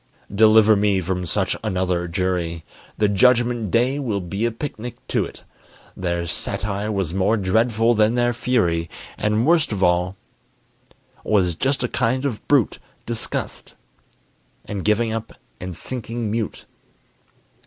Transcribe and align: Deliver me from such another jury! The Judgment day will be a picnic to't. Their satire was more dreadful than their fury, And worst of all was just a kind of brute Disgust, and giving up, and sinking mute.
Deliver 0.33 0.75
me 0.75 0.99
from 0.99 1.27
such 1.27 1.55
another 1.63 2.07
jury! 2.07 2.65
The 2.97 3.07
Judgment 3.07 3.69
day 3.69 3.99
will 3.99 4.19
be 4.19 4.45
a 4.47 4.51
picnic 4.51 4.95
to't. 5.07 5.43
Their 5.95 6.25
satire 6.25 6.91
was 6.91 7.13
more 7.13 7.37
dreadful 7.37 7.93
than 7.93 8.15
their 8.15 8.33
fury, 8.33 8.89
And 9.15 9.45
worst 9.45 9.71
of 9.71 9.83
all 9.83 10.15
was 11.23 11.53
just 11.53 11.83
a 11.83 11.87
kind 11.87 12.25
of 12.25 12.47
brute 12.47 12.79
Disgust, 13.05 13.75
and 14.65 14.83
giving 14.83 15.13
up, 15.13 15.33
and 15.59 15.75
sinking 15.77 16.31
mute. 16.31 16.65